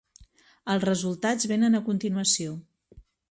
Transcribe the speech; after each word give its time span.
Els 0.75 0.85
resultats 0.89 1.47
venen 1.53 1.79
a 1.79 1.83
continuació. 1.91 2.57